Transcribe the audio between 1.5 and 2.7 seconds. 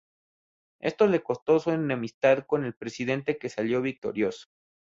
su enemistad con